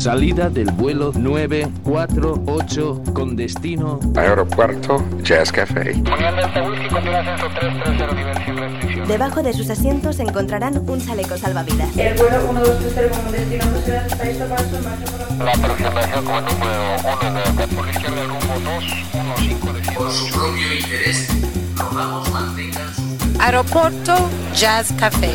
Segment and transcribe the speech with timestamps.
[0.00, 5.92] Salida del vuelo 948 con destino Aeropuerto Jazz Café.
[9.06, 11.94] Debajo de sus asientos encontrarán un chaleco salvavidas.
[11.98, 13.64] El vuelo 1230 como destino
[15.38, 21.28] la aproximación como número 1 de por la izquierda rumbo 215 Por su propio interés,
[21.76, 23.02] rogamos mantengan su
[23.38, 24.16] Aeropuerto
[24.54, 25.34] Jazz Café.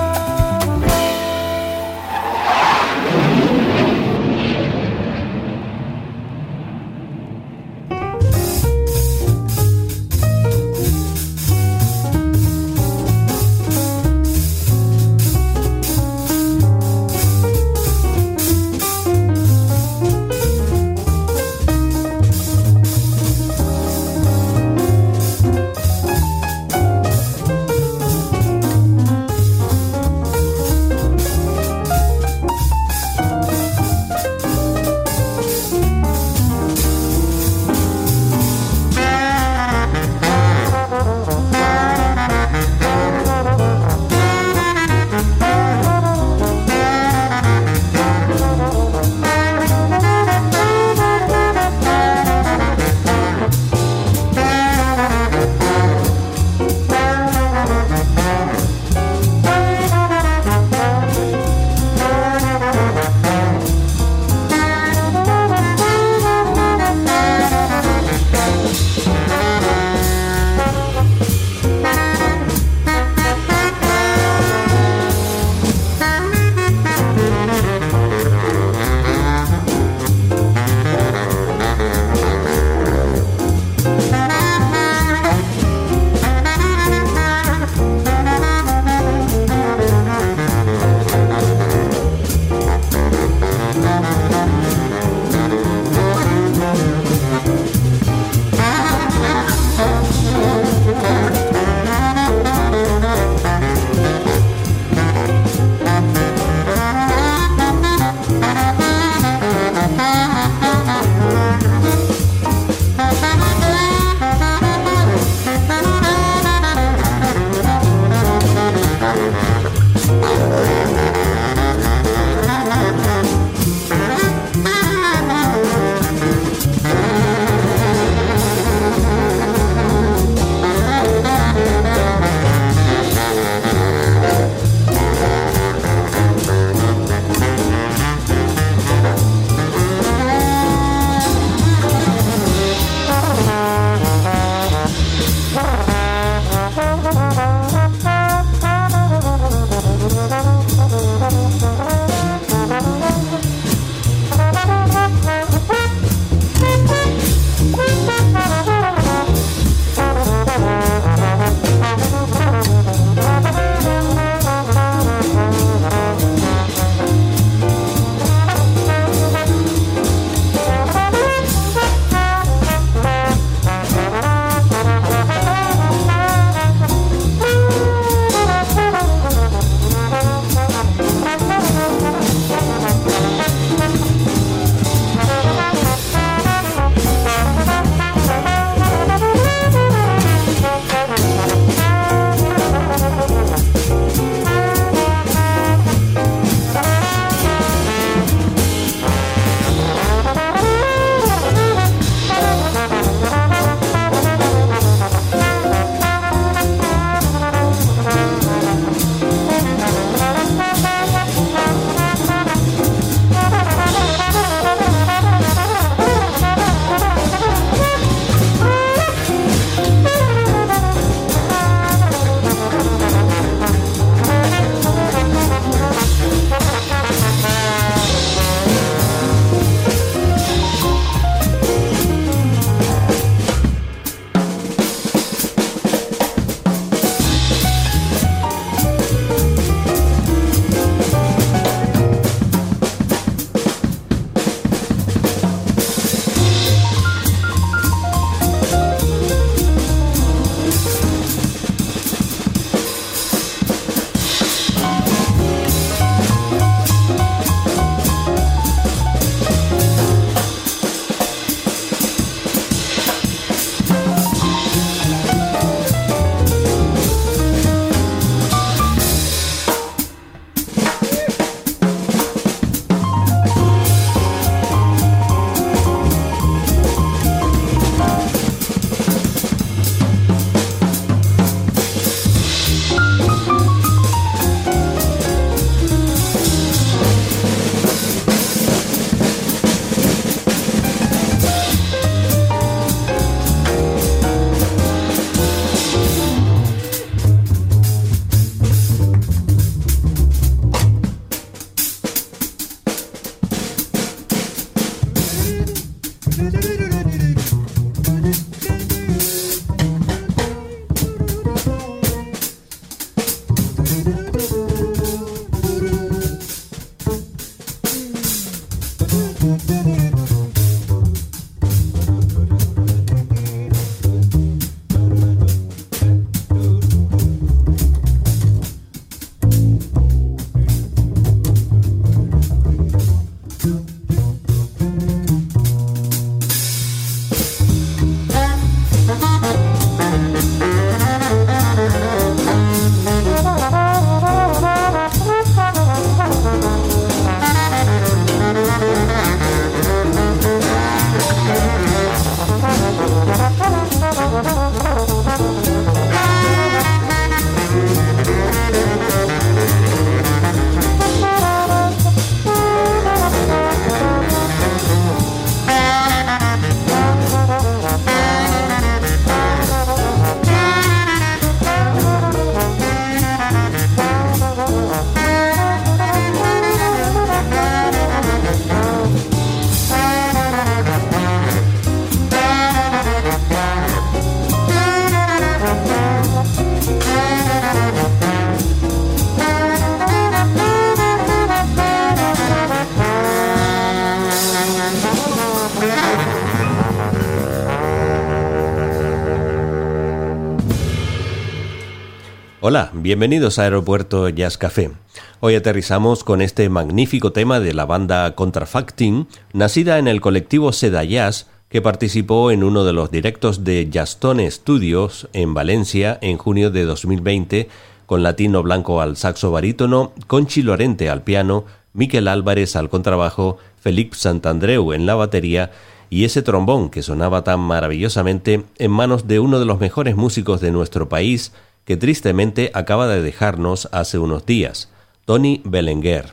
[402.63, 404.91] Hola, bienvenidos a Aeropuerto Jazz Café.
[405.39, 411.03] Hoy aterrizamos con este magnífico tema de la banda Contrafacting, nacida en el colectivo Seda
[411.03, 416.69] Jazz, que participó en uno de los directos de Jazztone Studios en Valencia en junio
[416.69, 417.67] de 2020,
[418.05, 424.15] con Latino Blanco al saxo barítono, Conchi Lorente al piano, Miquel Álvarez al contrabajo, Felipe
[424.15, 425.71] Santandreu en la batería
[426.11, 430.61] y ese trombón que sonaba tan maravillosamente en manos de uno de los mejores músicos
[430.61, 431.53] de nuestro país,
[431.91, 434.87] que tristemente acaba de dejarnos hace unos días,
[435.25, 436.31] Tony Belenguer.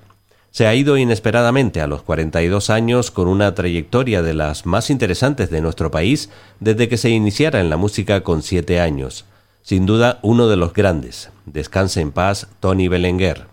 [0.52, 5.50] Se ha ido inesperadamente a los 42 años con una trayectoria de las más interesantes
[5.50, 9.24] de nuestro país desde que se iniciara en la música con siete años.
[9.62, 11.30] Sin duda uno de los grandes.
[11.44, 13.46] Descanse en paz, Tony Belenguer.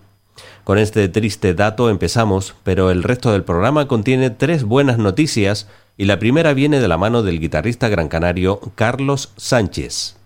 [0.64, 6.06] Con este triste dato empezamos, pero el resto del programa contiene tres buenas noticias y
[6.06, 10.18] la primera viene de la mano del guitarrista gran canario Carlos Sánchez.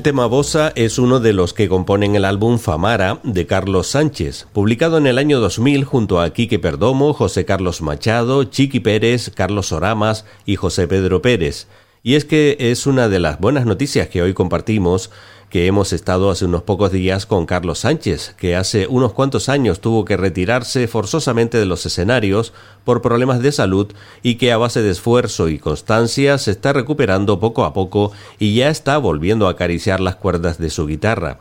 [0.00, 4.46] El tema Bosa es uno de los que componen el álbum Famara de Carlos Sánchez,
[4.50, 9.72] publicado en el año 2000 junto a Quique Perdomo, José Carlos Machado, Chiqui Pérez, Carlos
[9.72, 11.68] Oramas y José Pedro Pérez.
[12.02, 15.10] Y es que es una de las buenas noticias que hoy compartimos
[15.50, 19.80] que hemos estado hace unos pocos días con Carlos Sánchez, que hace unos cuantos años
[19.80, 22.52] tuvo que retirarse forzosamente de los escenarios
[22.84, 23.92] por problemas de salud
[24.22, 28.54] y que a base de esfuerzo y constancia se está recuperando poco a poco y
[28.54, 31.40] ya está volviendo a acariciar las cuerdas de su guitarra.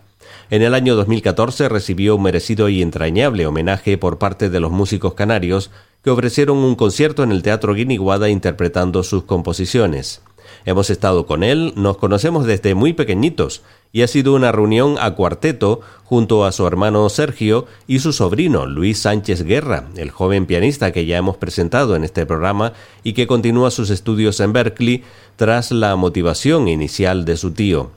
[0.50, 5.14] En el año 2014 recibió un merecido y entrañable homenaje por parte de los músicos
[5.14, 5.70] canarios
[6.04, 10.22] que ofrecieron un concierto en el Teatro Guiniguada interpretando sus composiciones.
[10.66, 13.62] Hemos estado con él, nos conocemos desde muy pequeñitos
[13.92, 18.66] y ha sido una reunión a cuarteto junto a su hermano Sergio y su sobrino
[18.66, 22.74] Luis Sánchez Guerra, el joven pianista que ya hemos presentado en este programa
[23.04, 25.04] y que continúa sus estudios en Berkeley
[25.36, 27.92] tras la motivación inicial de su tío.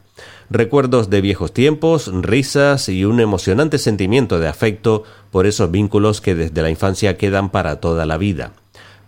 [0.51, 6.35] Recuerdos de viejos tiempos, risas y un emocionante sentimiento de afecto por esos vínculos que
[6.35, 8.53] desde la infancia quedan para toda la vida.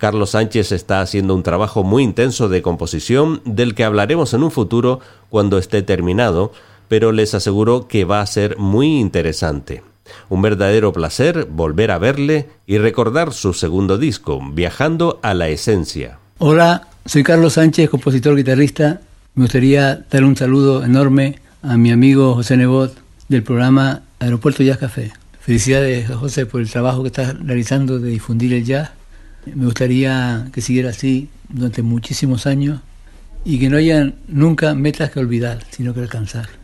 [0.04, 4.50] Carlos Sánchez está haciendo un trabajo muy intenso de composición del que hablaremos en un
[4.50, 6.52] futuro cuando esté terminado,
[6.88, 9.82] pero les aseguro que va a ser muy interesante.
[10.28, 16.18] Un verdadero placer volver a verle y recordar su segundo disco, Viajando a la Esencia.
[16.37, 19.00] Hola, soy Carlos Sánchez, compositor guitarrista.
[19.34, 22.94] Me gustaría dar un saludo enorme a mi amigo José Nebot
[23.28, 25.12] del programa Aeropuerto Jazz Café.
[25.40, 28.90] Felicidades, José, por el trabajo que estás realizando de difundir el jazz.
[29.47, 32.81] Me gustaría que siguiera así durante muchísimos años
[33.45, 36.63] y que no haya nunca metas que olvidar, sino que alcanzar.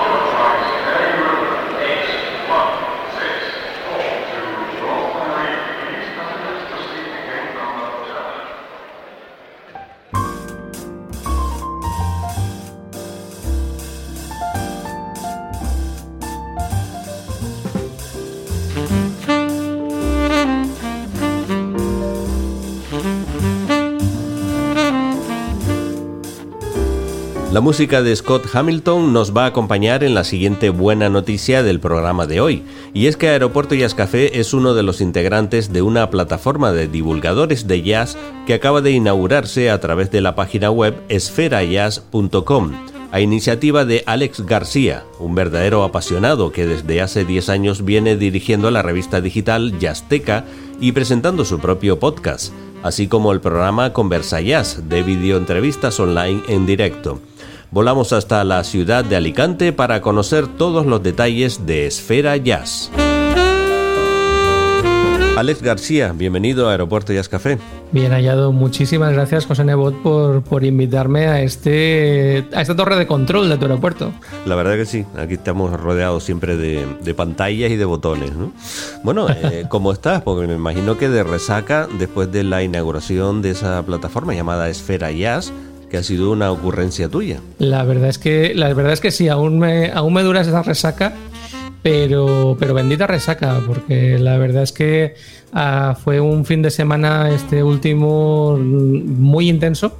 [27.61, 31.79] La música de Scott Hamilton nos va a acompañar en la siguiente buena noticia del
[31.79, 35.83] programa de hoy, y es que Aeropuerto Jazz Café es uno de los integrantes de
[35.83, 40.71] una plataforma de divulgadores de jazz que acaba de inaugurarse a través de la página
[40.71, 42.71] web esferajazz.com,
[43.11, 48.71] a iniciativa de Alex García, un verdadero apasionado que desde hace 10 años viene dirigiendo
[48.71, 50.45] la revista digital Jazzteca
[50.79, 56.65] y presentando su propio podcast, así como el programa Conversa Jazz de videoentrevistas online en
[56.65, 57.21] directo
[57.71, 62.91] volamos hasta la ciudad de Alicante para conocer todos los detalles de Esfera Jazz.
[65.37, 67.57] Alex García, bienvenido a Aeropuerto Jazz Café.
[67.93, 73.07] Bien hallado, muchísimas gracias José Nebot por, por invitarme a, este, a esta torre de
[73.07, 74.11] control de tu aeropuerto.
[74.45, 78.33] La verdad que sí, aquí estamos rodeados siempre de, de pantallas y de botones.
[78.33, 78.51] ¿no?
[79.03, 80.21] Bueno, eh, ¿cómo estás?
[80.21, 85.11] Porque me imagino que de resaca después de la inauguración de esa plataforma llamada Esfera
[85.11, 85.53] Jazz,
[85.91, 87.41] que ha sido una ocurrencia tuya.
[87.59, 90.63] La verdad es que, la verdad es que sí, aún me, aún me dura esa
[90.63, 91.13] resaca,
[91.83, 95.15] pero, pero bendita resaca, porque la verdad es que
[95.53, 99.99] uh, fue un fin de semana este último muy intenso.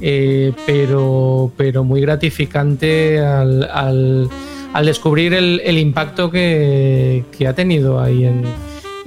[0.00, 4.28] Eh, pero, pero muy gratificante al, al,
[4.72, 8.44] al descubrir el, el impacto que, que, ha tenido ahí en,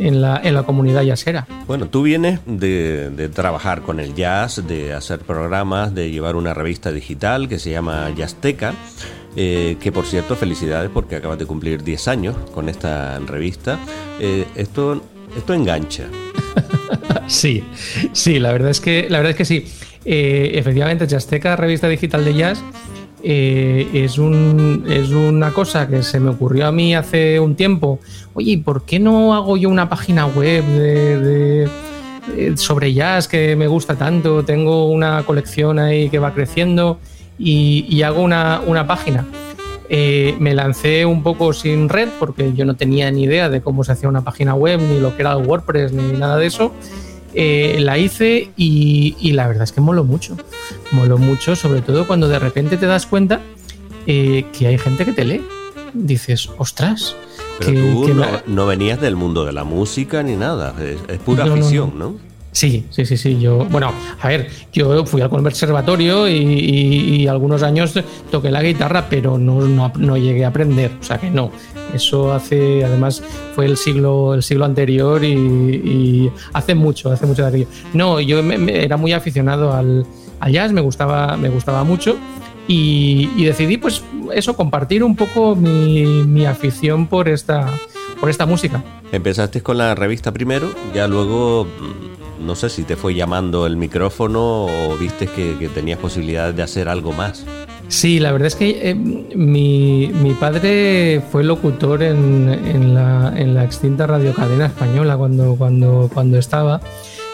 [0.01, 1.47] en la, en la comunidad jazzera.
[1.67, 6.53] Bueno, tú vienes de, de, trabajar con el jazz, de hacer programas, de llevar una
[6.53, 8.73] revista digital que se llama Jazzteca,
[9.35, 13.79] eh, que por cierto, felicidades porque acabas de cumplir 10 años con esta revista.
[14.19, 15.01] Eh, esto,
[15.37, 16.05] esto engancha.
[17.27, 17.63] sí,
[18.11, 19.65] sí, la verdad es que, la verdad es que sí.
[20.03, 22.63] Eh, efectivamente, Jazzteca, revista digital de jazz,
[23.23, 27.99] eh, es, un, es una cosa que se me ocurrió a mí hace un tiempo.
[28.33, 31.69] Oye, ¿por qué no hago yo una página web de, de,
[32.35, 34.43] de, sobre jazz que me gusta tanto?
[34.43, 36.99] Tengo una colección ahí que va creciendo
[37.37, 39.25] y, y hago una, una página.
[39.93, 43.83] Eh, me lancé un poco sin red porque yo no tenía ni idea de cómo
[43.83, 46.71] se hacía una página web, ni lo que era el WordPress, ni nada de eso.
[47.33, 50.37] Eh, la hice y, y, la verdad es que moló mucho.
[50.91, 53.41] Moló mucho, sobre todo cuando de repente te das cuenta
[54.05, 55.41] eh, que hay gente que te lee.
[55.93, 57.15] Dices, ostras.
[57.59, 61.19] Pero que, tú que no, venías del mundo de la música ni nada, es, es
[61.19, 62.30] pura no, afición, ¿no?
[62.51, 63.39] Sí, sí, sí, sí.
[63.39, 67.93] Yo, bueno, a ver, yo fui al conservatorio y, algunos años
[68.29, 70.91] toqué la guitarra, pero no, no, no, llegué a aprender.
[70.99, 71.51] O sea que no.
[71.93, 73.23] Eso hace, además,
[73.55, 77.67] fue el siglo, el siglo anterior y, hace mucho, hace mucho de aquello.
[77.93, 80.05] No, yo me, era muy aficionado al,
[80.39, 82.17] al, jazz, me gustaba, me gustaba mucho.
[82.67, 87.67] Y, y decidí, pues, eso, compartir un poco mi, mi afición por esta,
[88.19, 88.83] por esta música.
[89.11, 91.67] Empezaste con la revista primero, ya luego
[92.41, 96.89] no sé si te fue llamando el micrófono o viste que, tenías posibilidades de hacer
[96.89, 97.45] algo más.
[97.87, 103.65] Sí, la verdad es que eh, mi, padre fue locutor en, en, la, en, la,
[103.65, 106.81] extinta radiocadena española cuando, cuando, cuando estaba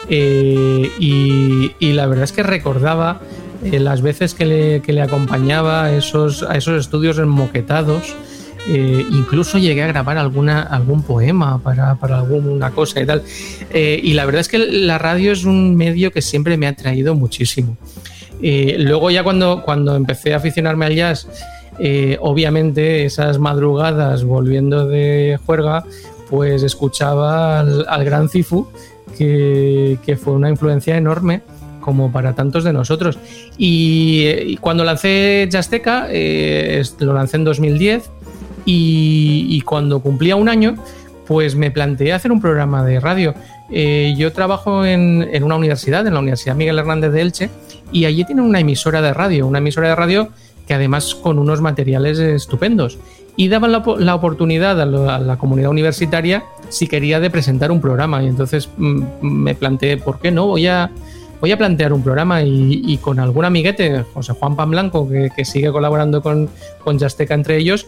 [0.10, 3.20] eh, y, la verdad es que recordaba
[3.64, 8.16] eh, las veces que le, que le acompañaba esos, a esos estudios enmoquetados
[8.70, 13.24] eh, incluso llegué a grabar alguna, algún poema para, para alguna cosa y tal.
[13.72, 16.72] Eh, y la verdad es que la radio es un medio que siempre me ha
[16.72, 17.78] atraído muchísimo.
[18.42, 21.28] Eh, luego ya cuando, cuando empecé a aficionarme al jazz,
[22.20, 25.86] obviamente esas madrugadas volviendo de juerga,
[26.30, 28.68] pues escuchaba al, gran Cifu,
[29.18, 31.44] que, que, fue una influencia enorme
[31.88, 33.18] como para tantos de nosotros.
[33.58, 38.12] Y, y cuando lancé Jazzteca, eh, lo lancé en 2010,
[38.68, 40.76] y, y, cuando cumplía un año,
[41.26, 43.34] pues me planteé hacer un programa de radio.
[43.72, 47.50] Eh, yo trabajo en, en, una universidad, en la Universidad Miguel Hernández de Elche,
[47.92, 50.30] y allí tienen una emisora de radio, una emisora de radio
[50.68, 53.00] que además con unos materiales estupendos.
[53.38, 57.72] Y daban la, la oportunidad a la, a la, comunidad universitaria si quería de presentar
[57.72, 58.22] un programa.
[58.22, 60.48] Y entonces mm, me planteé, ¿por qué no?
[60.48, 60.92] Voy a,
[61.40, 65.30] voy a plantear un programa y, y, con algún amiguete, José Juan Pan Blanco, que,
[65.36, 66.50] que sigue colaborando con,
[66.84, 67.86] con Jazzteca entre ellos,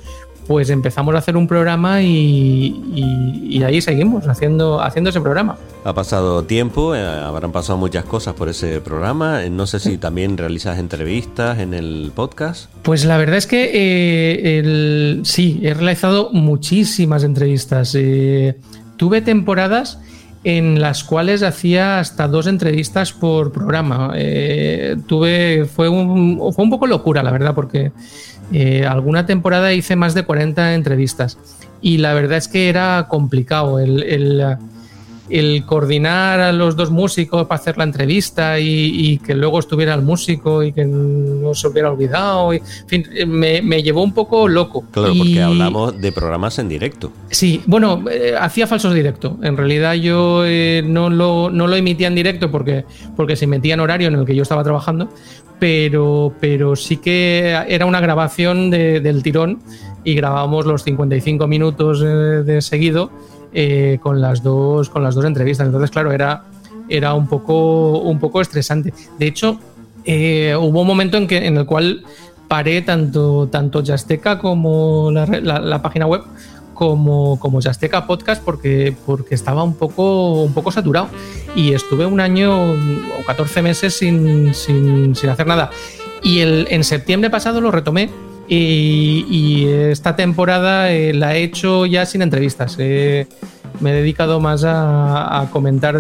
[0.49, 5.59] pues empezamos a hacer un programa y, ahí seguimos haciendo, haciendo ese programa.
[5.83, 9.43] Ha pasado tiempo, eh, habrán pasado muchas cosas por ese programa.
[9.43, 12.67] Eh, no sé si también realizas entrevistas en el podcast.
[12.81, 17.95] Pues la verdad es que eh, sí, he realizado muchísimas entrevistas.
[18.97, 19.99] tuve temporadas
[20.43, 24.13] en las cuales hacía hasta dos entrevistas por programa.
[25.05, 27.91] tuve, fue un, fue un poco locura, la verdad, porque
[28.51, 31.37] eh, alguna temporada hice más de 40 entrevistas
[31.81, 34.57] y la verdad es que era complicado el, el,
[35.65, 40.63] coordinar a los dos músicos para hacer la entrevista y, que luego estuviera el músico
[40.63, 42.53] y que no se hubiera olvidado.
[42.53, 44.83] Y, en fin, me, me, llevó un poco loco.
[44.91, 47.11] Claro, porque hablamos de programas en directo.
[47.29, 49.37] Sí, bueno, eh, hacía falsos directo.
[49.41, 53.73] En realidad yo eh, no, lo, no lo emitía en directo porque, porque se metía
[53.73, 55.09] en horario en el que yo estaba trabajando,
[55.59, 59.59] pero, pero sí que era una grabación del tirón
[60.03, 63.11] y grabamos los 55 minutos eh, de seguido
[63.53, 65.67] eh, con, las dos, con las dos entrevistas.
[65.67, 66.43] Entonces, claro, era,
[66.87, 68.93] era un, poco, un poco estresante.
[69.17, 69.59] De hecho,
[70.05, 72.03] eh, hubo un momento en, que, en el cual
[72.47, 76.23] paré tanto, tanto Yasteca como la página web
[76.79, 81.09] como, como Azteca Podcast porque, porque estaba un poco, un poco saturado.
[81.53, 85.71] Y estuve un año o 14 meses sin, sin, sin hacer nada.
[86.23, 88.09] Y el, en septiembre pasado lo retomé
[88.49, 92.77] y, esta temporada eh, la he hecho ya sin entrevistas.
[92.77, 95.97] me he dedicado más a, comentar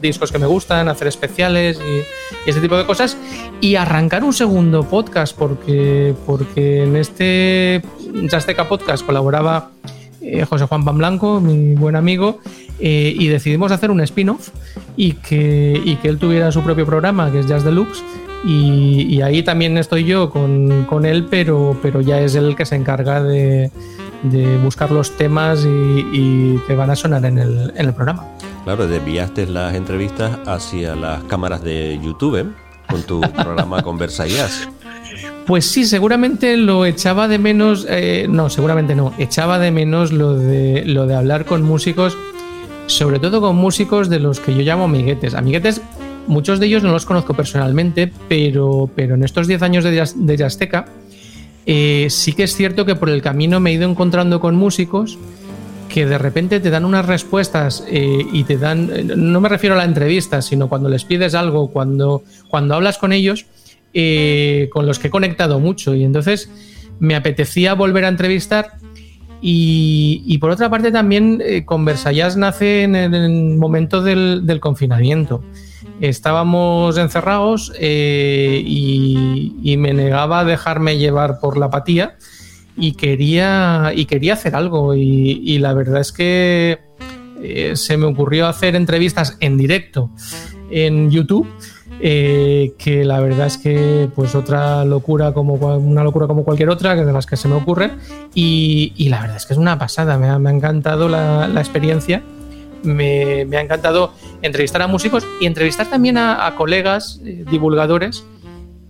[0.00, 3.16] discos que me gustan, hacer especiales y, ese tipo de cosas.
[3.60, 7.82] Y arrancar un segundo podcast, porque, porque en este
[8.32, 9.70] Azteca Podcast colaboraba
[10.20, 12.40] eh, José Juan Pan Blanco, mi buen amigo,
[12.78, 14.48] eh, y decidimos hacer un spin-off
[14.96, 18.02] y que, que él tuviera su propio programa, que es Jazz Deluxe.
[18.46, 22.76] Y, y ahí también estoy yo con, él, pero, pero ya es él que se
[22.76, 23.70] encarga de,
[24.62, 28.26] buscar los temas y, que van a sonar en el, en el programa.
[28.64, 32.46] Claro, desviaste las entrevistas hacia las cámaras de YouTube ¿eh?
[32.88, 34.68] con tu programa Conversa Jazz.
[35.46, 40.34] Pues sí, seguramente lo echaba de menos, eh, no, seguramente no, echaba de menos lo
[40.34, 42.16] de, lo de hablar con músicos,
[42.86, 45.34] sobre todo con músicos de los que yo llamo amiguetes.
[45.34, 45.82] Amiguetes,
[46.26, 50.82] muchos de ellos no los conozco personalmente, pero, pero en estos 10 años de, de
[51.66, 55.18] eh, sí que es cierto que por el camino me he ido encontrando con músicos
[55.88, 59.78] que de repente te dan unas respuestas eh, y te dan, no me refiero a
[59.78, 63.46] la entrevista, sino cuando les pides algo, cuando, cuando hablas con ellos,
[63.92, 66.50] eh, con los que he conectado mucho y entonces
[66.98, 68.72] me apetecía volver a entrevistar
[69.46, 75.44] y, por otra parte también eh, Conversayas nace en el, momento del, confinamiento.
[76.00, 82.16] Estábamos encerrados eh, y, me negaba a dejarme llevar por la apatía
[82.76, 86.80] y quería, y quería hacer algo y, la verdad es que
[87.74, 90.10] se me ocurrió hacer entrevistas en directo
[90.70, 91.46] en YouTube
[92.00, 96.96] eh, que la verdad es que pues otra locura como una locura como cualquier otra
[96.96, 97.98] de las que se me ocurren
[98.34, 102.22] y, la verdad es que es una pasada me ha, encantado la, experiencia
[102.84, 108.24] me, ha encantado entrevistar a músicos y entrevistar también a, colegas eh, divulgadores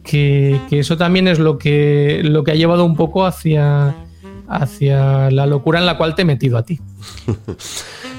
[0.03, 3.95] que, eso también es lo que, lo que ha llevado un poco hacia,
[4.49, 6.81] hacia la locura en la cual te he metido a ti.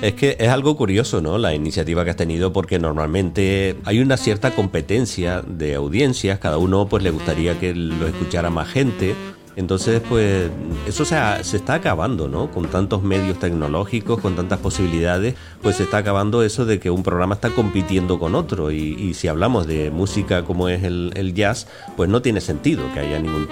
[0.02, 1.38] Es que es algo curioso, ¿no?
[1.38, 6.88] La iniciativa que has tenido porque normalmente hay una cierta competencia de audiencias, cada uno
[6.88, 9.16] pues le gustaría que lo escuchara más gente
[9.56, 10.50] entonces, pues
[10.86, 12.52] eso se, se está acabando, ¿no?
[12.52, 17.04] Con tantos medios tecnológicos, con tantas posibilidades, pues se está acabando eso de que un
[17.04, 18.72] programa está compitiendo con otro.
[18.72, 23.20] Y, si hablamos de música como es el, jazz, pues no tiene sentido que haya
[23.20, 23.48] ningún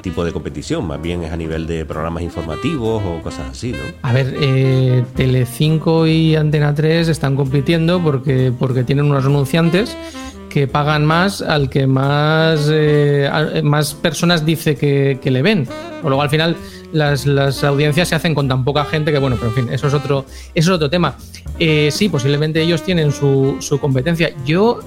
[0.00, 0.86] tipo de competición.
[0.86, 3.78] Más bien es a nivel de programas informativos o cosas así, ¿no?
[4.02, 9.96] A ver, eh, Telecinco y Antena 3 están compitiendo porque, porque tienen unos anunciantes
[10.52, 15.66] que pagan más al que más, eh, más personas dice que, le ven.
[16.02, 16.56] O luego al final
[16.92, 19.94] las, audiencias se hacen con tan poca gente que bueno, pero en fin, eso es
[19.94, 21.16] otro, eso es otro tema.
[21.58, 24.30] Eh, sí, posiblemente ellos tienen su, competencia.
[24.44, 24.80] Yo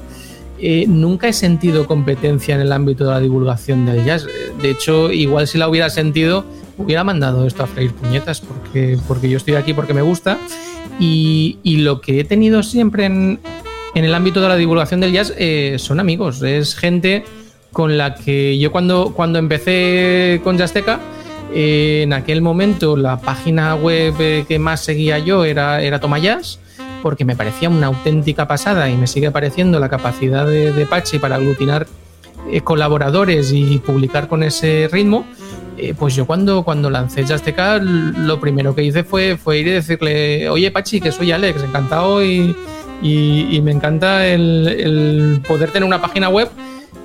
[0.60, 4.28] eh, nunca he sentido competencia en el ámbito de la divulgación del jazz.
[4.62, 6.46] De hecho, igual si la hubiera sentido,
[6.78, 10.38] hubiera mandado esto a freír puñetas porque, porque yo estoy aquí porque me gusta.
[11.00, 13.40] Y, y lo que he tenido siempre en,
[13.96, 17.24] en el ámbito de la divulgación del jazz eh, son amigos, es gente
[17.72, 21.00] con la que yo cuando, cuando empecé con Jazzteca,
[21.54, 26.20] eh, en aquel momento la página web eh, que más seguía yo era, era Toma
[26.20, 26.60] Jazz,
[27.02, 31.36] porque me parecía una auténtica pasada y me sigue pareciendo la capacidad de, Pachi para
[31.36, 31.88] aglutinar
[32.64, 35.26] colaboradores y publicar con ese ritmo.
[35.78, 39.72] eh, pues yo cuando, cuando lancé Jazzteca, lo primero que hice fue, fue ir y
[39.72, 42.56] decirle, oye Pachi, que soy Alex, encantado y,
[43.02, 46.50] y, me encanta el, el, poder tener una página web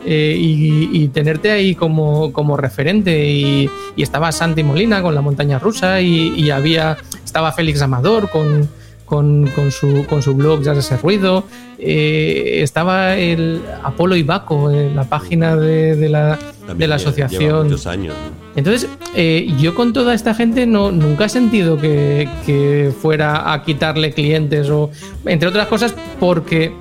[0.04, 3.26] eh, y, tenerte ahí como, como referente.
[3.28, 8.68] Y, estaba Santi Molina con la montaña rusa y, había, estaba Félix Amador con,
[9.10, 11.42] con, con, su, con su blog Ya ese ruido.
[11.78, 16.38] Eh, estaba el Apolo Ibaco en la página de, de la,
[16.76, 17.64] de la asociación.
[17.64, 18.14] muchos años.
[18.54, 23.64] Entonces, eh, yo con toda esta gente no, nunca he sentido que, que, fuera a
[23.64, 24.90] quitarle clientes o,
[25.26, 26.72] entre otras cosas, porque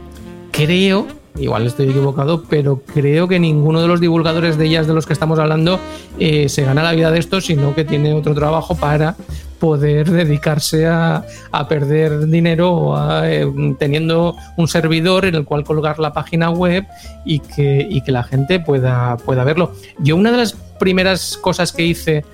[0.52, 1.08] creo,
[1.40, 5.14] igual estoy equivocado, pero creo que ninguno de los divulgadores de ellas de los que
[5.14, 5.80] estamos hablando
[6.20, 9.16] eh, se gana la vida de esto, sino que tiene otro trabajo para
[9.60, 11.26] poder dedicarse a,
[11.68, 13.46] perder dinero eh,
[13.78, 16.86] teniendo un servidor en el cual colgar la página web
[17.26, 19.74] y que, que la gente pueda, pueda verlo.
[20.00, 22.26] Yo una de las primeras cosas que hice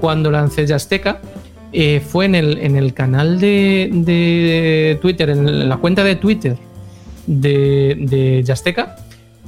[0.00, 1.20] cuando lancé Yasteca
[1.72, 6.58] eh, fue en el, en el canal de, Twitter, en la cuenta de Twitter
[7.26, 8.96] de, de Yasteca,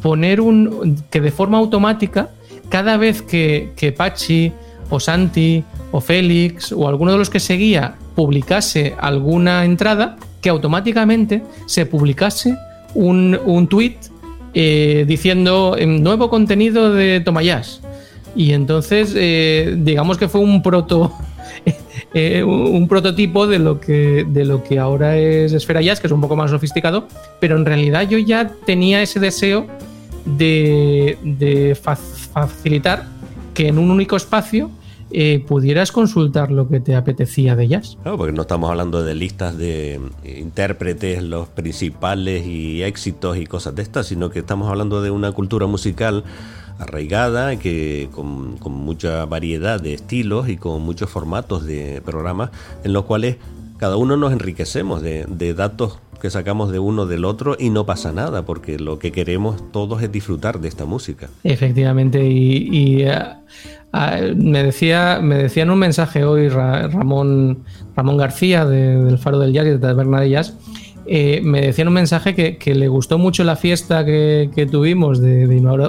[0.00, 2.30] poner un que de forma automática,
[2.70, 4.52] cada vez que, que Pachi
[4.88, 11.44] o Santi o Félix o alguno de los que seguía publicase alguna entrada, que automáticamente
[11.66, 12.58] se publicase
[12.94, 13.98] un, un tweet
[14.54, 17.80] eh, diciendo nuevo contenido de Tomayas.
[18.34, 21.12] Y entonces, eh, digamos que fue un proto.
[22.16, 26.12] Eh, un prototipo de lo, que, de lo que ahora es Esfera Jazz, que es
[26.12, 27.08] un poco más sofisticado,
[27.40, 29.66] pero en realidad yo ya tenía ese deseo
[30.24, 33.06] de, de facilitar
[33.52, 34.70] que en un único espacio
[35.14, 37.96] eh, pudieras consultar lo que te apetecía de ellas.
[38.02, 43.74] Claro, porque no estamos hablando de listas de intérpretes, los principales y éxitos y cosas
[43.74, 46.24] de estas, sino que estamos hablando de una cultura musical
[46.78, 52.50] arraigada, que con, mucha variedad de estilos y con muchos formatos de programas
[52.82, 53.36] en los cuales
[53.78, 58.12] cada uno nos enriquecemos de, datos que sacamos de uno del otro y no pasa
[58.12, 61.28] nada, porque lo que queremos todos es disfrutar de esta música.
[61.42, 63.18] Efectivamente, y, eh,
[63.96, 67.58] Ah, me, decía, me decían un mensaje hoy Ramón,
[67.94, 70.54] Ramón García del Faro del Jazz y de Taberna de Jazz.
[71.06, 75.44] Eh, me decían un mensaje que, le gustó mucho la fiesta que, tuvimos de,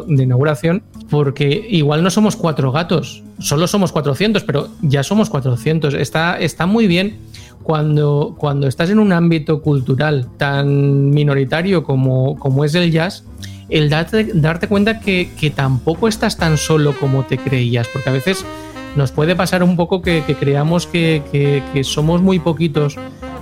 [0.07, 5.95] inauguración, porque igual no somos cuatro gatos, solo somos 400, pero ya somos 400.
[5.95, 7.17] Está, está muy bien
[7.63, 13.23] cuando, cuando estás en un ámbito cultural tan minoritario como, como es el jazz
[13.69, 18.45] el darte, darte cuenta que, tampoco estás tan solo como te creías, porque a veces
[18.95, 22.97] nos puede pasar un poco que, creamos que, somos muy poquitos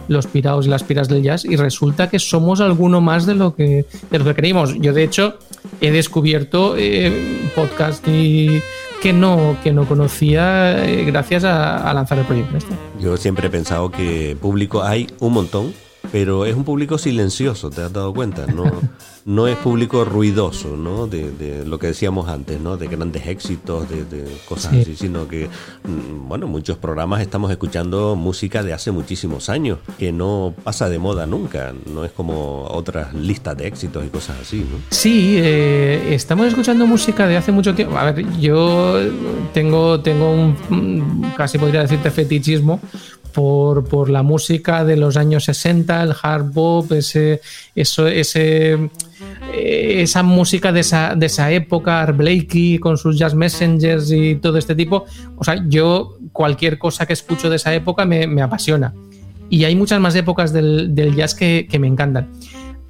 [0.09, 3.55] los piraos y las piras del jazz y resulta que somos alguno más de lo
[3.55, 4.75] que, de lo que creímos.
[4.79, 5.37] Yo de hecho
[5.79, 12.25] he descubierto eh, podcast que no, que no conocía eh, gracias a, a, lanzar el
[12.25, 12.57] proyecto.
[12.57, 12.73] Este.
[12.99, 15.73] Yo siempre he pensado que público hay un montón
[16.11, 18.45] pero es un público silencioso, ¿te has dado cuenta?
[18.47, 18.65] No,
[19.25, 21.07] no es público ruidoso, ¿no?
[21.07, 22.77] De, lo que decíamos antes, ¿no?
[22.77, 28.63] De grandes éxitos, de, cosas así, sino que, mm, bueno, muchos programas estamos escuchando música
[28.63, 33.57] de hace muchísimos años, que no pasa de moda nunca, no es como otras listas
[33.57, 34.77] de éxitos y cosas así, ¿no?
[34.89, 37.97] Sí, eh, estamos escuchando música de hace mucho tiempo.
[37.97, 38.99] A ver, yo
[39.53, 42.79] tengo, tengo un, mm, casi podría decirte fetichismo
[43.33, 47.41] por, por, la música de los años 60, el hard bop, ese,
[47.75, 48.73] eso, ese,
[49.53, 54.35] eh, esa música de esa, de esa época, Art Blakey con sus jazz messengers y
[54.35, 55.05] todo este tipo.
[55.37, 58.93] O sea, yo cualquier cosa que escucho de esa época me, me apasiona.
[59.49, 62.29] Y hay muchas más épocas del, del jazz que, que, me encantan.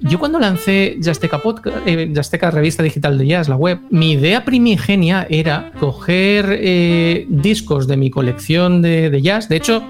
[0.00, 5.26] Yo cuando lancé Jazzteca, Podcast, eh, Revista Digital de Jazz, la web, mi idea primigenia
[5.30, 9.48] era coger eh, discos de mi colección de, de jazz.
[9.48, 9.82] De hecho,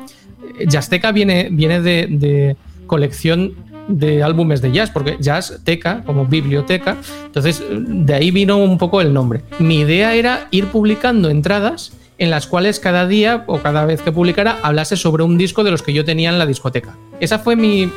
[0.67, 3.55] Jazzteca viene, viene de, colección
[3.89, 9.13] de álbumes de jazz, porque Jazzteca, como biblioteca, entonces de ahí vino un poco el
[9.13, 9.43] nombre.
[9.59, 14.13] Mi idea era ir publicando entradas en las cuales cada día o cada vez que
[14.13, 16.97] publicara hablase sobre un disco de los que yo tenía en la discoteca.
[17.21, 17.91] Esa fue mi,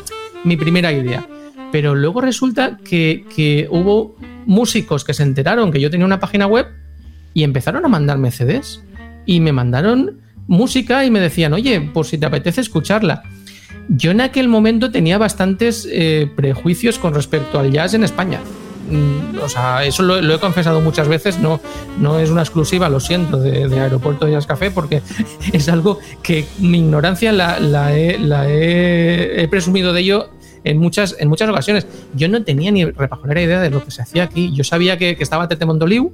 [0.57, 1.27] primera idea.
[1.71, 6.47] Pero luego resulta que, que, hubo músicos que se enteraron que yo tenía una página
[6.47, 6.67] web
[7.33, 8.83] y empezaron a mandarme CDs.
[9.25, 13.23] Y me mandaron música y me decían, oye, por si te apetece escucharla.
[13.89, 18.39] Yo en aquel momento tenía bastantes eh, prejuicios con respecto al jazz en España.
[18.89, 21.59] Mm, o sea, eso lo, he confesado muchas veces, no,
[21.99, 25.01] no es una exclusiva, lo siento, de, Aeropuerto Jazz Café, porque
[25.53, 30.29] es algo que mi ignorancia la, la, he, presumido de ello
[30.63, 31.87] en muchas, en muchas ocasiones.
[32.13, 34.51] Yo no tenía ni repajonera idea de lo que se hacía aquí.
[34.53, 36.13] Yo sabía que, que estaba Tete Montoliu,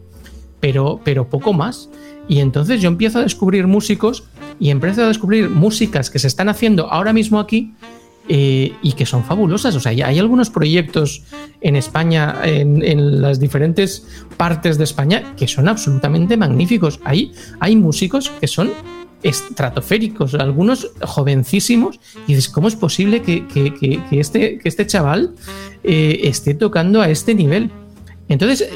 [0.59, 1.89] pero, pero poco más.
[2.27, 4.23] Y entonces yo empiezo a descubrir músicos
[4.59, 7.73] y empiezo a descubrir músicas que se están haciendo ahora mismo aquí
[8.29, 9.75] eh, y que son fabulosas.
[9.75, 11.23] O sea, hay algunos proyectos
[11.59, 14.07] en España, en, las diferentes
[14.37, 17.01] partes de España, que son absolutamente magníficos.
[17.03, 18.71] Hay, hay músicos que son
[19.23, 23.45] estratosféricos, algunos jovencísimos, y dices, ¿cómo es posible que,
[24.11, 25.35] este, que este chaval
[25.83, 27.71] eh, esté tocando a este nivel?
[28.29, 28.69] Entonces,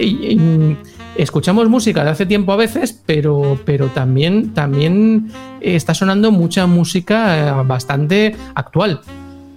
[1.17, 7.61] escuchamos música de hace tiempo a veces, pero, pero también, también está sonando mucha música
[7.63, 9.01] bastante actual.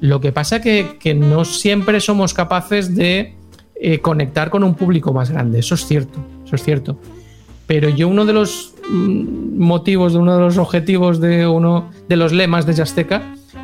[0.00, 3.34] Lo que pasa que, que no siempre somos capaces de
[3.82, 5.58] eh, conectar con un público más grande.
[5.58, 6.98] Eso es cierto, eso es cierto.
[7.66, 12.16] Pero yo uno de los mm, motivos, de uno de los objetivos de uno de
[12.16, 13.22] los lemas de Jazzteca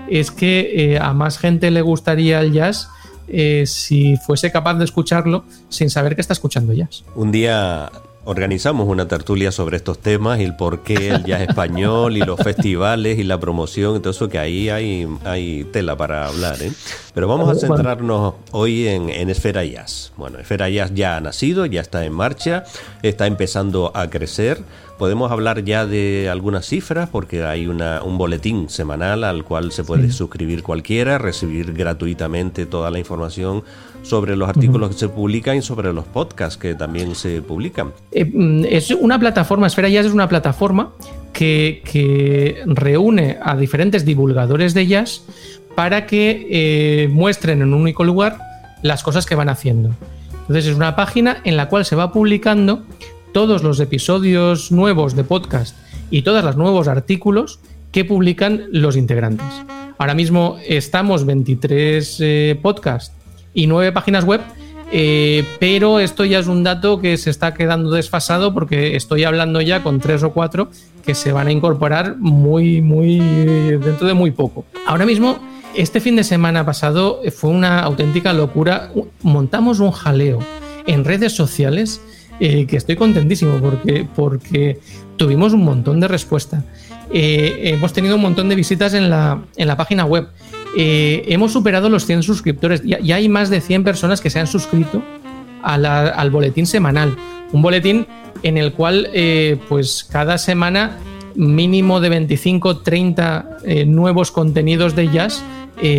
[0.08, 2.88] es que eh, a más gente le gustaría el jazz
[3.28, 7.04] eh, si fuese capaz de escucharlo sin saber que está escuchando jazz.
[7.14, 7.90] Un día
[8.26, 12.40] organizamos una tertulia sobre estos temas y el por qué el jazz español y los
[12.40, 16.60] festivales y la promoción y todo eso que ahí hay, hay tela para hablar.
[16.60, 16.72] ¿eh?
[17.14, 20.12] Pero vamos a centrarnos hoy en, en, Esfera Jazz.
[20.16, 22.64] Bueno, Esfera Jazz ya ha nacido, ya está en marcha,
[23.02, 24.58] está empezando a crecer.
[24.98, 29.84] Podemos hablar ya de algunas cifras porque hay una, un boletín semanal al cual se
[29.84, 33.62] puede suscribir cualquiera, recibir gratuitamente toda la información
[34.06, 37.92] sobre los artículos que se publican y sobre los podcasts que también se publican.
[38.12, 40.92] Eh, mm, es una plataforma, Esfera Jazz es una plataforma
[41.32, 45.22] que, que reúne a diferentes divulgadores de jazz
[45.74, 48.38] para que eh, muestren en un único lugar
[48.82, 49.90] las cosas que van haciendo.
[50.42, 52.84] Entonces es una página en la cual se va publicando
[53.32, 55.76] todos los episodios nuevos de podcast
[56.10, 57.58] y todos los nuevos artículos
[57.90, 59.46] que publican los integrantes.
[59.98, 63.15] Ahora mismo estamos 23 eh, podcasts
[63.56, 64.40] y nueve páginas web.
[64.92, 69.60] Eh, pero esto ya es un dato que se está quedando desfasado porque estoy hablando
[69.60, 70.70] ya con tres o cuatro
[71.04, 74.64] que se van a incorporar muy, muy dentro de muy poco.
[74.86, 75.40] Ahora mismo,
[75.74, 78.92] este fin de semana pasado fue una auténtica locura.
[79.22, 80.38] Montamos un jaleo
[80.86, 82.00] en redes sociales
[82.38, 84.78] eh, que estoy contentísimo porque, porque
[85.16, 86.62] tuvimos un montón de respuesta.
[87.12, 90.28] Eh, hemos tenido un montón de visitas en la, en la página web.
[90.76, 92.82] Eh, hemos superado los 100 suscriptores.
[92.82, 95.02] Ya, hay más de 100 personas que se han suscrito
[95.62, 97.16] al boletín semanal.
[97.52, 98.06] Un boletín
[98.42, 100.98] en el cual, eh, pues cada semana,
[101.34, 105.42] mínimo de 25, 30 eh, nuevos contenidos de jazz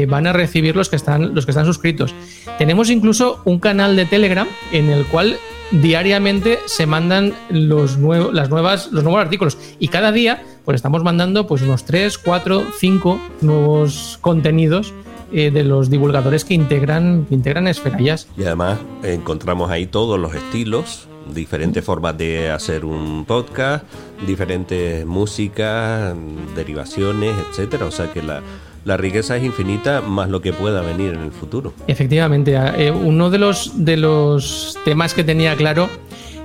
[0.08, 2.16] van a recibir los que, están, los que están suscritos.
[2.58, 5.38] Tenemos incluso un canal de Telegram en el cual
[5.70, 11.62] diariamente se mandan las nuevas, los nuevos artículos y cada día pues estamos mandando pues
[11.62, 14.94] unos 3, 4, 5 nuevos contenidos
[15.32, 18.28] eh, de los divulgadores que integran, que integran Esfera Jazz.
[18.36, 23.86] Y además encontramos ahí todos los estilos, diferentes formas de hacer un podcast,
[24.28, 26.14] diferentes músicas,
[26.54, 27.86] derivaciones, etcétera.
[27.86, 28.42] O sea que la,
[28.84, 31.74] la riqueza es infinita más lo que pueda venir en el futuro.
[31.88, 35.88] Efectivamente, eh, uno de los, de los temas que tenía claro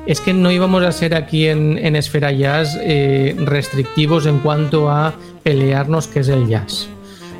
[0.06, 4.90] es que no íbamos a ser aquí en, en Esfera Jazz eh, restrictivos en cuanto
[4.90, 6.88] a pelearnos qué es el jazz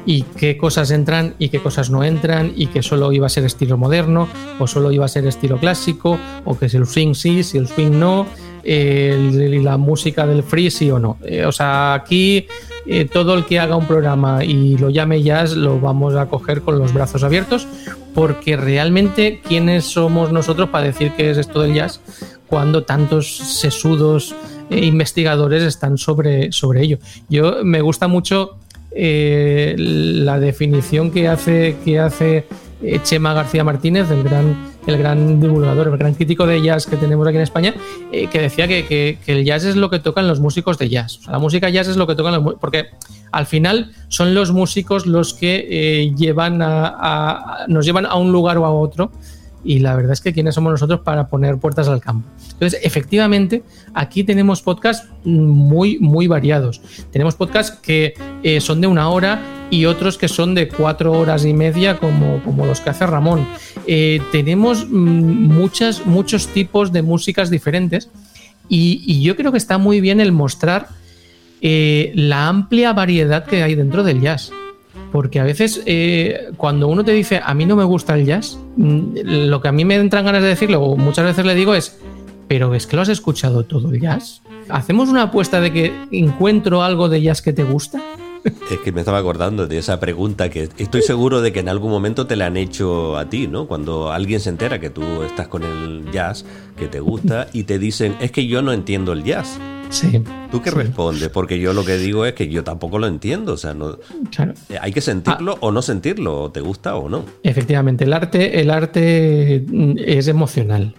[0.04, 3.44] y qué cosas entran y qué cosas no entran y que solo iba a ser
[3.44, 7.42] estilo moderno o solo iba a ser estilo clásico o que si el swing sí,
[7.44, 8.26] si el swing no,
[8.64, 11.18] eh, la música del free sí o no.
[11.46, 12.46] o sea, aquí
[12.86, 16.62] eh, todo el que haga un programa y lo llame jazz lo vamos a coger
[16.62, 17.66] con los brazos abiertos
[18.14, 22.00] porque realmente quiénes somos nosotros para decir qué es esto del jazz
[22.48, 24.34] cuando tantos sesudos
[24.68, 26.98] e investigadores están sobre, sobre ello.
[27.28, 28.56] Yo me gusta mucho
[28.90, 32.46] eh, la definición que hace, que hace
[33.04, 37.26] Chema García Martínez, el gran el gran divulgador, el gran crítico de jazz que tenemos
[37.26, 37.74] aquí en España,
[38.10, 41.20] eh, que decía que, el jazz es lo que tocan los músicos de jazz.
[41.28, 42.86] la música jazz es lo que tocan los porque
[43.30, 48.58] al final son los músicos los que eh, llevan a, nos llevan a un lugar
[48.58, 49.10] o a otro
[49.64, 52.28] y la verdad es que quiénes somos nosotros para poner puertas al campo.
[52.52, 53.62] Entonces, efectivamente,
[53.94, 56.80] aquí tenemos podcasts muy, muy variados.
[57.12, 61.46] Tenemos podcasts que eh, son de una hora y otros que son de cuatro horas
[61.46, 63.48] y media, como, como los que hace Ramón.
[63.86, 68.10] Eh, tenemos mm, muchas, muchos tipos de músicas diferentes
[68.68, 70.88] y, yo creo que está muy bien el mostrar
[71.62, 74.52] eh, la amplia variedad que hay dentro del jazz.
[75.10, 78.58] Porque a veces eh, cuando uno te dice a mí no me gusta el jazz,
[78.76, 81.74] mm, lo que a mí me entran ganas de decirle, o muchas veces le digo
[81.74, 81.98] es,
[82.46, 84.42] pero es que lo has escuchado todo el jazz.
[84.68, 88.02] ¿Hacemos una apuesta de que encuentro algo de jazz que te gusta?
[88.44, 91.90] Es que me estaba acordando de esa pregunta que estoy seguro de que en algún
[91.90, 93.66] momento te la han hecho a ti, ¿no?
[93.66, 96.44] Cuando alguien se entera que tú estás con el jazz,
[96.76, 99.58] que te gusta, y te dicen, es que yo no entiendo el jazz.
[99.90, 100.22] Sí.
[100.50, 101.28] ¿Tú qué respondes?
[101.28, 103.52] Porque yo lo que digo es que yo tampoco lo entiendo.
[103.52, 103.98] O sea, no,
[104.80, 107.24] hay que sentirlo o no sentirlo, o te gusta o no.
[107.42, 109.66] Efectivamente, el arte, el arte
[109.98, 110.94] es emocional.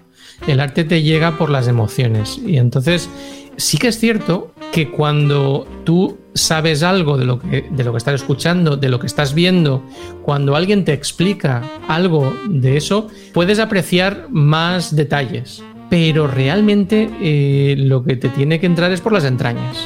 [0.48, 2.38] El arte te llega por las emociones.
[2.38, 3.10] Y entonces,
[3.58, 7.98] sí que es cierto que cuando tú sabes algo de lo que, de lo que
[7.98, 9.84] estás escuchando, de lo que estás viendo,
[10.24, 15.64] cuando alguien te explica algo de eso, puedes apreciar más detalles
[15.94, 19.78] pero realmente eh, lo que te tiene que entrar es por las entrañas.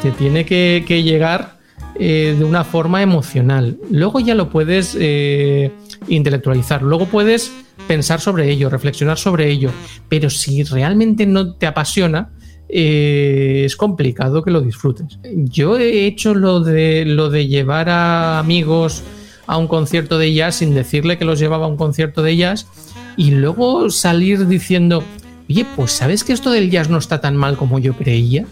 [0.00, 1.58] Te tiene que, llegar
[1.96, 3.76] eh, de una forma emocional.
[3.90, 5.70] Luego ya lo puedes eh,
[6.08, 7.52] intelectualizar, luego puedes
[7.86, 9.70] pensar sobre ello, reflexionar sobre ello,
[10.08, 12.30] pero si realmente no te apasiona,
[12.76, 15.18] es complicado que lo disfrutes.
[15.32, 19.04] Yo he hecho lo de, lo de llevar a amigos
[19.46, 22.66] a un concierto de jazz sin decirle que los llevaba a un concierto de jazz
[23.16, 25.04] y luego salir diciendo,
[25.48, 28.46] oye, pues sabes que esto del jazz no está tan mal como yo creía.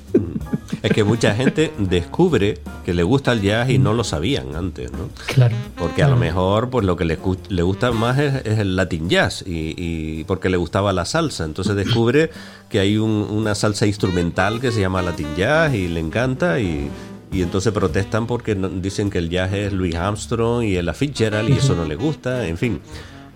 [0.82, 4.90] Es que mucha gente descubre que le gusta el jazz y no lo sabían antes,
[4.92, 5.08] ¿no?
[5.26, 5.54] Claro.
[5.76, 7.18] Porque a lo mejor pues lo que le,
[7.48, 11.44] le gusta más es, el latin jazz y, porque le gustaba la salsa.
[11.44, 12.30] Entonces descubre
[12.68, 16.90] que hay una salsa instrumental que se llama latin jazz y le encanta y,
[17.32, 21.74] entonces protestan porque dicen que el jazz es Louis Armstrong y el Fitzgerald y eso
[21.74, 22.80] no le gusta, en fin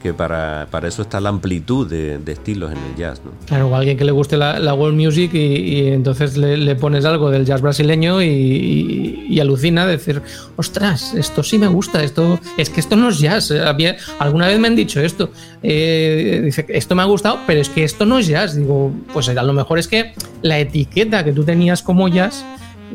[0.07, 3.21] que para, para eso está la amplitud de, estilos en el jazz.
[3.47, 7.45] Claro, o alguien que le guste la, world music y, entonces le, pones algo del
[7.45, 10.23] jazz brasileño y, alucina decir,
[10.55, 13.51] ostras, esto sí me gusta, esto es que esto no es jazz.
[13.51, 15.31] Había, alguna vez me han dicho esto,
[15.63, 18.55] eh, dice, esto me ha gustado, pero es que esto no es jazz.
[18.55, 22.45] Digo, pues a lo mejor es que la etiqueta que tú tenías como jazz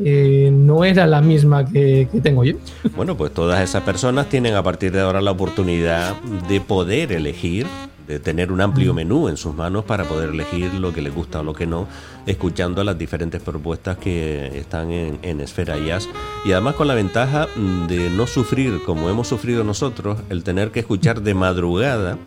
[0.04, 2.54] eh, no era la misma que, tengo yo.
[2.96, 6.14] Bueno, pues todas esas personas tienen a partir de ahora la oportunidad
[6.48, 7.66] de poder elegir,
[8.06, 8.96] de tener un amplio mm.
[8.96, 11.86] menú en sus manos para poder elegir lo que les gusta o lo que no,
[12.26, 16.08] escuchando las diferentes propuestas que están en, en Esfera Jazz.
[16.44, 17.46] Y además con la ventaja
[17.88, 22.18] de no sufrir, como hemos sufrido nosotros, el tener que escuchar de madrugada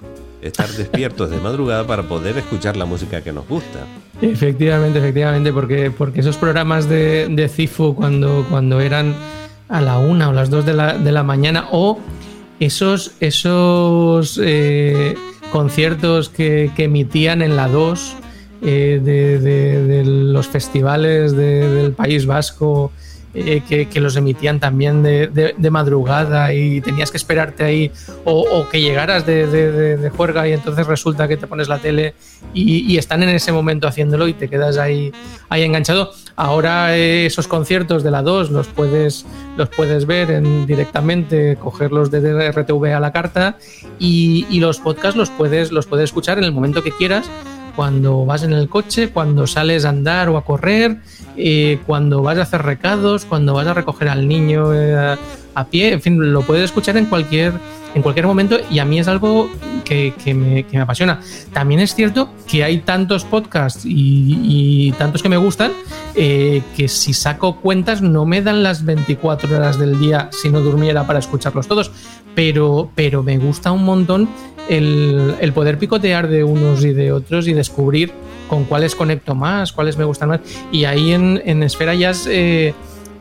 [0.47, 3.79] estar despiertos de madrugada para poder escuchar la música que nos gusta.
[4.21, 9.15] Efectivamente, efectivamente, porque, porque esos programas de, de CIFU cuando, cuando eran
[9.67, 11.99] a la una o las dos de la, de la mañana o
[12.59, 15.15] esos, esos eh,
[15.51, 18.15] conciertos que, que, emitían en la 2
[18.61, 22.91] eh, de, los festivales del País Vasco
[23.37, 27.91] eh, que, los emitían también de, madrugada y tenías que esperarte ahí
[28.23, 32.13] o, que llegaras de, juerga y entonces resulta que te pones la tele
[32.53, 35.11] y, están en ese momento haciéndolo y te quedas ahí,
[35.49, 36.11] ahí enganchado.
[36.37, 39.25] Ahora eh, esos conciertos de la 2 los puedes,
[39.57, 43.57] los puedes ver en, directamente, cogerlos de RTV a la carta
[43.99, 47.29] y, y los podcasts los puedes, los puedes escuchar en el momento que quieras
[47.75, 51.01] cuando vas en el coche, cuando sales a andar o a correr,
[51.85, 55.17] cuando vas a hacer recados, cuando vas a recoger al niño eh,
[55.55, 57.53] a pie, en fin, lo puedes escuchar en cualquier,
[57.93, 59.49] en cualquier momento y a mí es algo
[59.85, 61.21] que, me, apasiona.
[61.53, 65.71] También es cierto que hay tantos podcasts y, tantos que me gustan
[66.15, 70.61] eh, que si saco cuentas no me dan las 24 horas del día si no
[70.61, 71.91] durmiera para escucharlos todos,
[72.33, 74.27] pero, pero me gusta un montón
[74.69, 78.11] el, poder picotear de unos y de otros y descubrir
[78.49, 80.41] con cuáles conecto más, cuáles me gustan más.
[80.71, 82.73] Y ahí en, Esfera Jazz eh,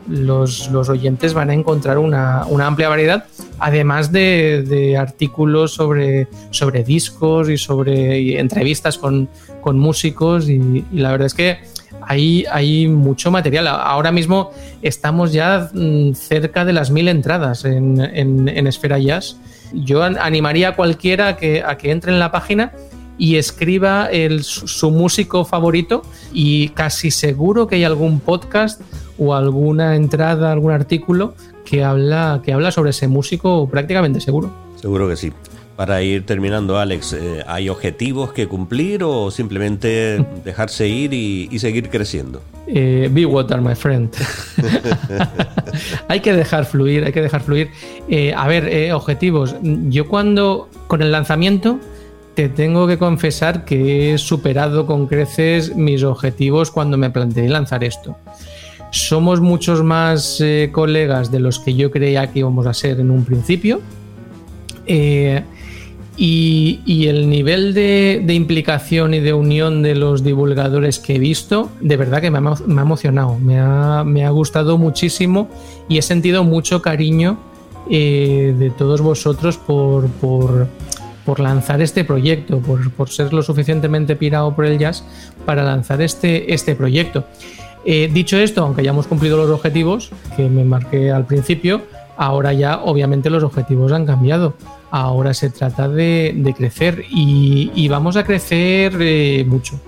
[0.07, 3.25] los, oyentes van a encontrar una, amplia variedad,
[3.59, 9.29] además de, artículos sobre, sobre discos y sobre entrevistas con,
[9.63, 10.49] músicos.
[10.49, 11.59] Y, la verdad es que
[12.01, 13.67] hay, hay mucho material.
[13.67, 19.37] Ahora mismo estamos ya mm, cerca de las mil entradas en, en, en Esfera Jazz
[19.75, 22.71] yo animaría a cualquiera a que, a que entre en la página
[23.17, 26.01] y escriba el, su músico favorito
[26.33, 28.81] y casi seguro que hay algún podcast
[29.17, 34.51] o alguna entrada, algún artículo que habla, que habla sobre ese músico prácticamente seguro.
[34.75, 35.31] Seguro que sí.
[35.75, 41.89] Para ir terminando, Alex, eh, ¿hay objetivos que cumplir o simplemente dejarse ir y, seguir
[41.89, 42.41] creciendo?
[42.67, 44.09] Eh, be water, my friend.
[46.07, 47.71] hay que dejar fluir, hay que dejar fluir.
[48.07, 49.55] Eh, a ver, objetivos.
[49.61, 51.79] Yo cuando, con el lanzamiento,
[52.35, 57.83] te tengo que confesar que he superado con creces mis objetivos cuando me planteé lanzar
[57.83, 58.15] esto.
[58.91, 63.25] Somos muchos más colegas de los que yo creía que íbamos a ser en un
[63.25, 63.81] principio.
[66.17, 71.97] Y, el nivel de, implicación y de unión de los divulgadores que he visto, de
[71.97, 73.59] verdad que me ha, emocionado, me
[74.23, 75.49] ha, gustado muchísimo
[75.89, 77.37] y he sentido mucho cariño
[77.89, 80.09] eh, de todos vosotros por,
[81.37, 85.03] lanzar este proyecto, por, ser lo suficientemente pirado por el jazz
[85.45, 87.25] para lanzar este, este proyecto.
[87.83, 91.81] Eh, dicho esto, aunque ya hemos cumplido los objetivos que me marqué al principio,
[92.17, 94.55] ahora ya obviamente los objetivos han cambiado
[95.01, 99.79] ahora se trata de, crecer y, vamos a crecer eh, mucho.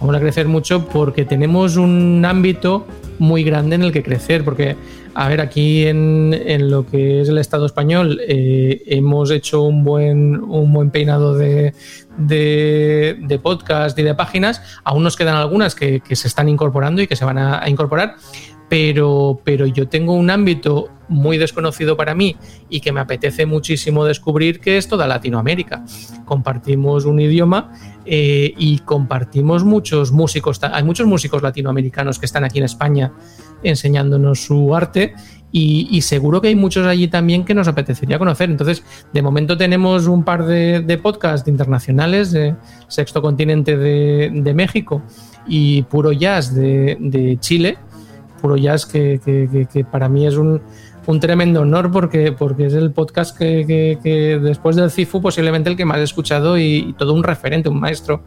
[0.00, 2.86] Vamos a crecer mucho porque tenemos un ámbito
[3.18, 4.76] muy grande en el que crecer, porque,
[5.14, 10.42] a ver, aquí en, lo que es el Estado español eh, hemos hecho un buen,
[10.42, 11.74] un buen peinado de,
[12.16, 17.16] de, podcast y de páginas, aún nos quedan algunas que, se están incorporando y que
[17.16, 18.16] se van a incorporar,
[18.68, 22.36] pero, pero yo tengo un ámbito muy desconocido para mí
[22.68, 25.84] y que me apetece muchísimo descubrir que es toda Latinoamérica.
[26.24, 27.72] Compartimos un idioma
[28.06, 33.12] eh, y compartimos muchos músicos, hay muchos músicos latinoamericanos que están aquí en España
[33.62, 35.14] enseñándonos su arte
[35.56, 38.50] y, seguro que hay muchos allí también que nos apetecería conocer.
[38.50, 42.56] Entonces, de momento tenemos un par de, podcasts internacionales de
[42.88, 45.00] Sexto Continente de, México
[45.46, 47.78] y Puro Jazz de Chile
[48.44, 50.60] puro jazz, que, para mí es un,
[51.18, 55.96] tremendo honor porque, porque es el podcast que, después del CIFU posiblemente el que más
[55.96, 58.22] he escuchado y, todo un referente, un maestro.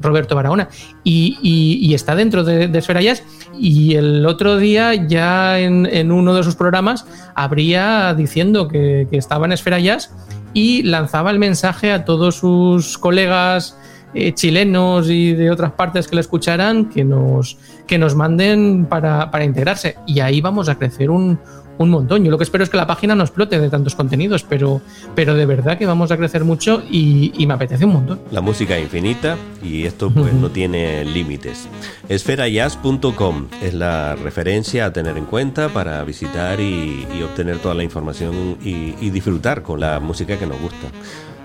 [0.00, 0.68] Roberto Barahona.
[1.02, 3.22] Y, está dentro de, Esfera Jazz.
[3.58, 9.52] Y el otro día, ya en, uno de sus programas, habría diciendo que, estaba en
[9.52, 10.14] Esfera Jazz
[10.52, 13.78] y lanzaba el mensaje a todos sus colegas
[14.14, 19.44] eh, chilenos y de otras partes que le escucharan que nos, que nos manden para,
[19.44, 19.96] integrarse.
[20.06, 21.38] Y ahí vamos a crecer un,
[21.78, 22.24] montón.
[22.24, 24.80] Yo lo que espero es que la página no explote de tantos contenidos, pero,
[25.16, 28.20] pero de verdad que vamos a crecer mucho y, me apetece un montón.
[28.30, 31.68] La música infinita y esto pues no tiene límites.
[32.08, 38.58] Esferajazz.com es la referencia a tener en cuenta para visitar y, obtener toda la información
[38.62, 40.86] y, y disfrutar con la música que nos gusta.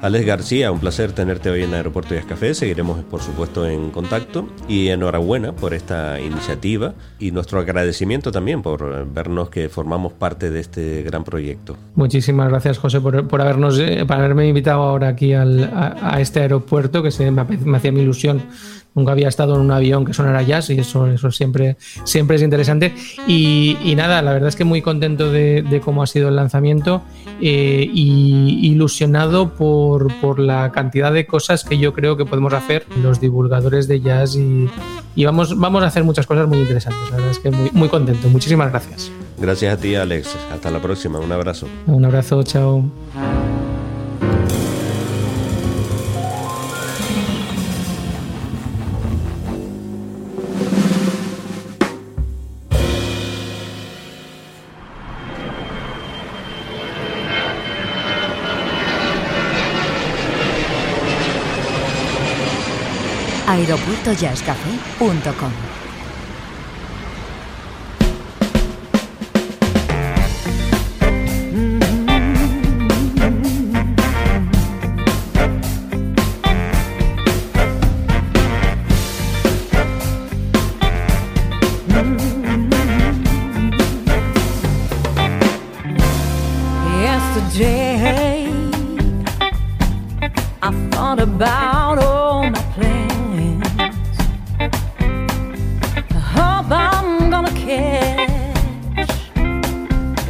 [0.01, 2.53] Alex García, un placer tenerte hoy en Aeropuerto y Café.
[2.53, 4.47] Seguiremos, por supuesto, en contacto.
[4.69, 10.61] Y enhorabuena por esta iniciativa y nuestro agradecimiento también por vernos que formamos parte de
[10.61, 11.75] este gran proyecto.
[11.95, 15.43] Muchísimas gracias, José, por, habernos, eh, por haberme invitado ahora aquí a,
[16.19, 18.41] este aeropuerto, que se, me, me hacía mi ilusión
[18.95, 22.41] nunca había estado en un avión que sonara jazz y eso, eso siempre, siempre es
[22.41, 22.93] interesante.
[23.27, 27.01] Y, nada, la verdad es que muy contento de, cómo ha sido el lanzamiento
[27.41, 32.85] eh, y ilusionado por, por, la cantidad de cosas que yo creo que podemos hacer
[33.01, 34.69] los divulgadores de jazz y,
[35.15, 37.09] y, vamos, vamos a hacer muchas cosas muy interesantes.
[37.09, 38.27] La verdad es que muy, muy contento.
[38.29, 39.11] Muchísimas gracias.
[39.37, 40.35] Gracias a ti, Alex.
[40.51, 41.19] Hasta la próxima.
[41.19, 41.67] Un abrazo.
[41.87, 42.43] Un abrazo.
[42.43, 42.83] Chao.
[63.69, 65.88] aeropuertojazzcafé.com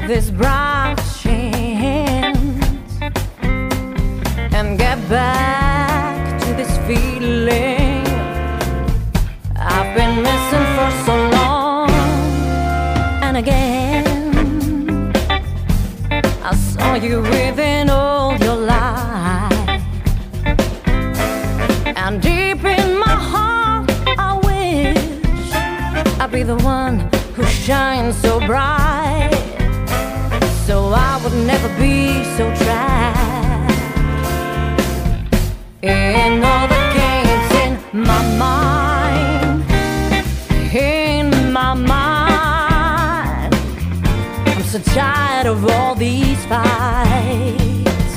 [0.10, 2.40] This brown chance
[4.58, 8.08] and get back to this feeling.
[9.56, 11.92] I've been missing for so long
[13.22, 15.12] and again
[16.42, 19.84] I saw you within all your life
[21.86, 25.54] and deep in my heart I wish
[26.20, 26.98] I'd be the one
[27.36, 28.79] who shines so bright
[31.30, 33.70] would never be so tried.
[35.82, 39.64] In all the games in my mind,
[40.74, 43.54] in my mind,
[44.48, 48.16] I'm so tired of all these fights.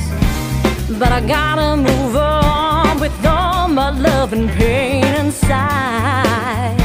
[0.99, 6.82] But I gotta move on with all my love and pain inside.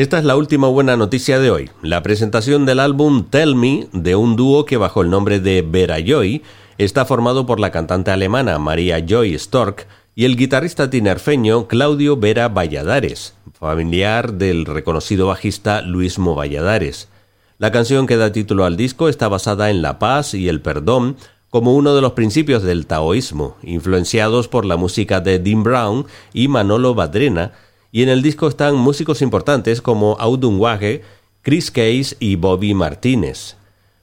[0.00, 4.16] Esta es la última buena noticia de hoy, la presentación del álbum Tell Me de
[4.16, 6.40] un dúo que bajo el nombre de Vera Joy
[6.78, 12.48] está formado por la cantante alemana María Joy Stork y el guitarrista tinerfeño Claudio Vera
[12.48, 17.10] Valladares, familiar del reconocido bajista Luismo Valladares.
[17.58, 21.18] La canción que da título al disco está basada en la paz y el perdón
[21.50, 26.48] como uno de los principios del taoísmo, influenciados por la música de Dean Brown y
[26.48, 27.52] Manolo Badrena,
[27.92, 31.02] y en el disco están músicos importantes como Audun Wage,
[31.42, 33.56] Chris Case y Bobby Martínez.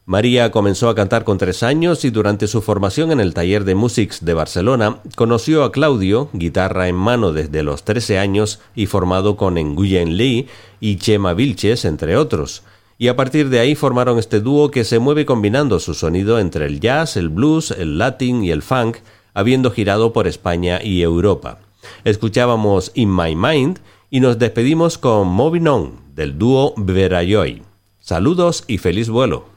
[0.06, 3.76] María comenzó a cantar con tres años y durante su formación en el taller de
[3.76, 9.36] Musics de Barcelona conoció a Claudio, guitarra en mano desde los 13 años y formado
[9.36, 10.48] con Nguyen Lee
[10.80, 12.64] y Chema Vilches, entre otros.
[12.98, 16.68] Y a partir de ahí formaron este dúo que se mueve combinando su sonido entre
[16.68, 19.00] el jazz, el blues, el latin y el funk,
[19.34, 21.60] habiendo girado por España y Europa.
[22.04, 23.80] Escuchábamos In My Mind
[24.10, 27.62] y nos despedimos con Moving On del dúo Verayoy.
[28.00, 29.57] Saludos y feliz vuelo.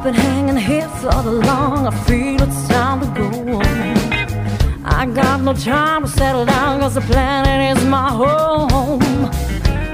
[0.00, 3.28] I've been hanging here so long, I feel it's time to go
[3.58, 4.82] on.
[4.82, 9.28] I got no time to settle down, cause the planet is my home.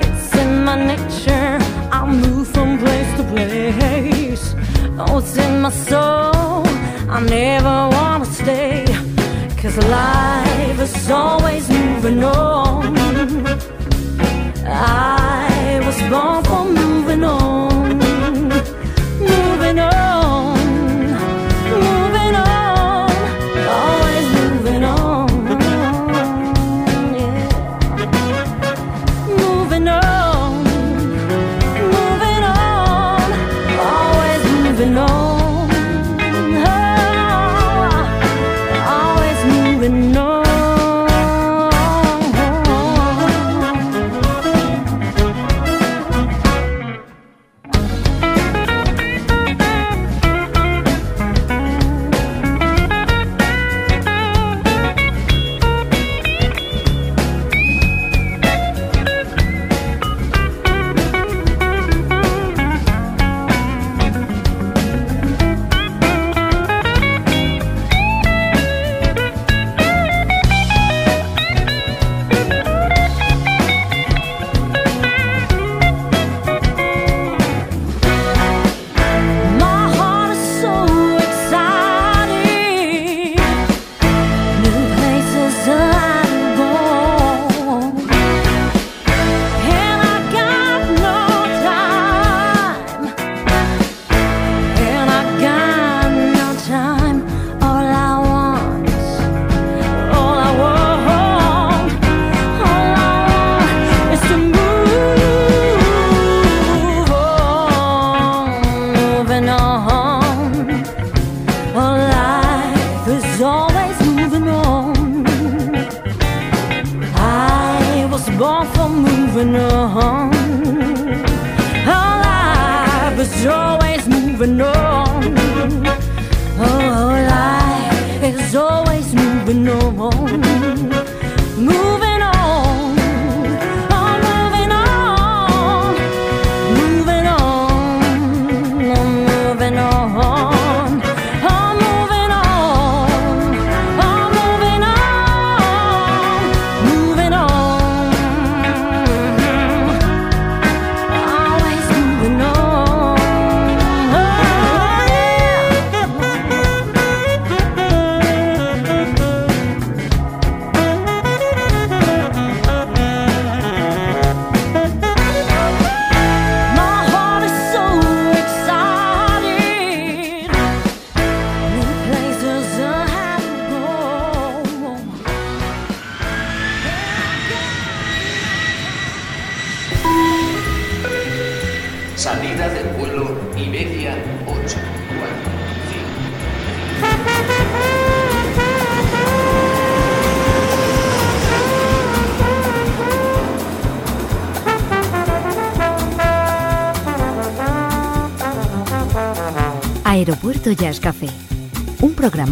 [0.07, 1.59] It's in my nature,
[1.90, 4.54] I move from place to place.
[4.96, 6.62] Oh, it's in my soul,
[7.11, 8.84] I never wanna stay.
[9.61, 12.96] Cause life is always moving on.
[14.68, 17.76] I was born for moving on
[19.77, 20.26] know